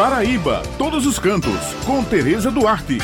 [0.00, 2.96] Paraíba, todos os cantos, com Tereza Duarte.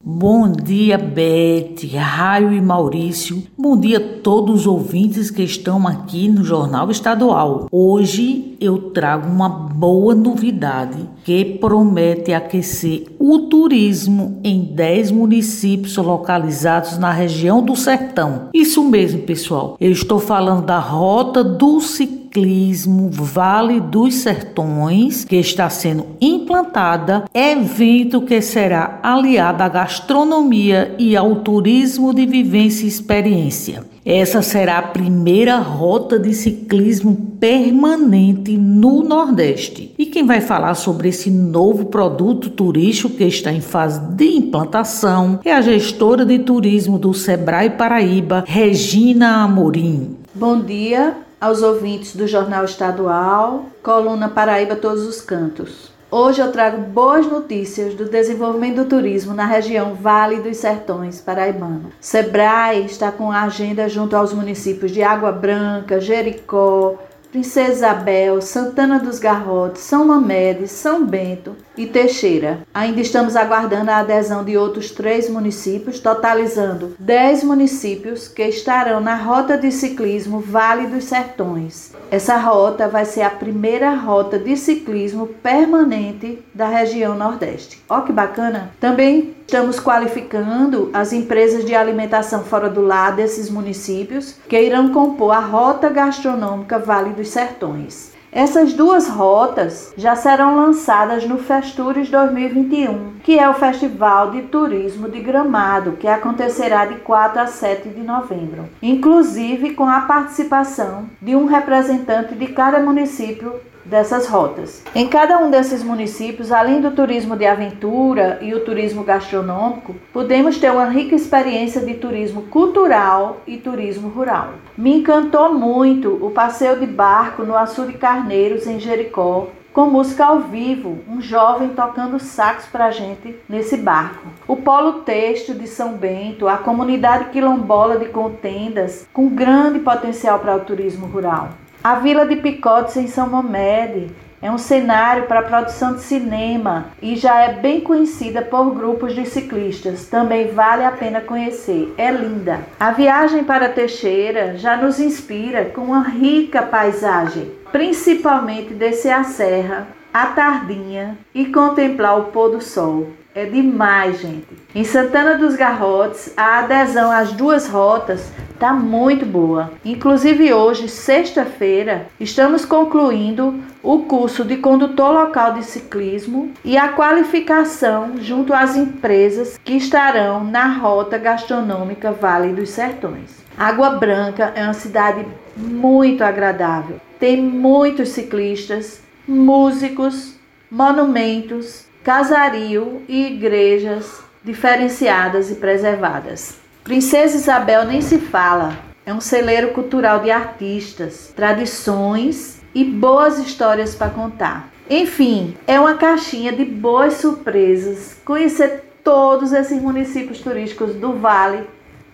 [0.00, 3.42] Bom dia, Bete, Raio e Maurício.
[3.58, 7.66] Bom dia a todos os ouvintes que estão aqui no Jornal Estadual.
[7.72, 16.98] Hoje eu trago uma boa novidade que promete aquecer o turismo em 10 municípios localizados
[16.98, 18.48] na região do Sertão.
[18.54, 19.76] Isso mesmo, pessoal.
[19.80, 27.26] Eu estou falando da Rota do Ciclo ciclismo Vale dos Sertões, que está sendo implantada,
[27.32, 33.84] evento que será aliado à gastronomia e ao turismo de vivência e experiência.
[34.04, 39.94] Essa será a primeira rota de ciclismo permanente no Nordeste.
[39.96, 45.38] E quem vai falar sobre esse novo produto turístico que está em fase de implantação
[45.44, 50.16] é a gestora de turismo do Sebrae Paraíba, Regina Amorim.
[50.34, 55.92] Bom dia, aos ouvintes do Jornal Estadual, coluna Paraíba Todos os Cantos.
[56.10, 61.92] Hoje eu trago boas notícias do desenvolvimento do turismo na região Vale dos Sertões paraibano.
[62.00, 66.94] Sebrae está com a agenda junto aos municípios de Água Branca, Jericó,
[67.30, 72.60] Princesa Isabel, Santana dos Garrotes, São Mamedes, São Bento e Teixeira.
[72.72, 79.16] Ainda estamos aguardando a adesão de outros três municípios, totalizando 10 municípios que estarão na
[79.16, 81.92] rota de ciclismo Vale dos Sertões.
[82.10, 87.82] Essa rota vai ser a primeira rota de ciclismo permanente da região Nordeste.
[87.88, 88.70] Ó que bacana!
[88.80, 95.32] Também estamos qualificando as empresas de alimentação fora do lar desses municípios que irão compor
[95.32, 98.14] a rota gastronômica Vale dos Sertões.
[98.34, 105.08] Essas duas rotas já serão lançadas no Festures 2021, que é o Festival de Turismo
[105.08, 111.36] de Gramado, que acontecerá de 4 a 7 de novembro, inclusive com a participação de
[111.36, 114.82] um representante de cada município dessas rotas.
[114.94, 120.58] Em cada um desses municípios, além do turismo de aventura e o turismo gastronômico, podemos
[120.58, 124.54] ter uma rica experiência de turismo cultural e turismo rural.
[124.76, 130.38] Me encantou muito o passeio de barco no Açude Carneiros, em Jericó, com música ao
[130.38, 134.28] vivo, um jovem tocando sax para a gente nesse barco.
[134.46, 140.54] O Polo Têxtil de São Bento, a comunidade quilombola de contendas, com grande potencial para
[140.54, 141.48] o turismo rural.
[141.84, 146.86] A Vila de Picotes em São Mamede é um cenário para a produção de cinema
[147.02, 150.06] e já é bem conhecida por grupos de ciclistas.
[150.06, 151.92] Também vale a pena conhecer.
[151.98, 152.60] É linda.
[152.80, 159.86] A viagem para Teixeira já nos inspira com uma rica paisagem, principalmente descer a serra
[160.10, 163.10] à tardinha e contemplar o pôr do sol.
[163.34, 164.46] É demais, gente.
[164.74, 168.32] Em Santana dos Garrotes, a adesão às duas rotas
[168.64, 169.72] está muito boa.
[169.84, 178.14] Inclusive hoje, sexta-feira, estamos concluindo o curso de condutor local de ciclismo e a qualificação
[178.22, 183.44] junto às empresas que estarão na rota gastronômica Vale dos Sertões.
[183.54, 186.98] Água Branca é uma cidade muito agradável.
[187.20, 190.36] Tem muitos ciclistas, músicos,
[190.70, 196.63] monumentos, casario e igrejas diferenciadas e preservadas.
[196.84, 203.94] Princesa Isabel nem se fala, é um celeiro cultural de artistas, tradições e boas histórias
[203.94, 204.68] para contar.
[204.88, 211.66] Enfim, é uma caixinha de boas surpresas conhecer todos esses municípios turísticos do Vale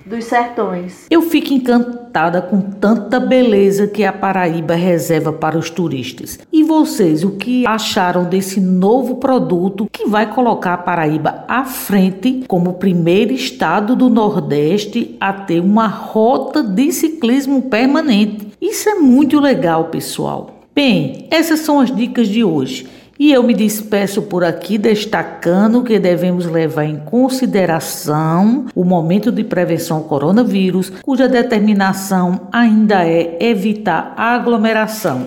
[0.05, 1.07] dos sertões.
[1.11, 6.39] Eu fico encantada com tanta beleza que a Paraíba reserva para os turistas.
[6.53, 12.45] E vocês, o que acharam desse novo produto que vai colocar a Paraíba à frente
[12.49, 18.49] como o primeiro estado do Nordeste a ter uma rota de ciclismo permanente?
[18.61, 20.61] Isso é muito legal, pessoal.
[20.75, 22.87] Bem, essas são as dicas de hoje.
[23.21, 29.45] E eu me despeço por aqui destacando que devemos levar em consideração o momento de
[29.45, 35.27] prevenção ao coronavírus, cuja determinação ainda é evitar aglomeração.